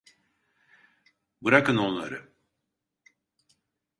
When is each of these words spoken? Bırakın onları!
Bırakın 1.41 1.77
onları! 1.77 2.33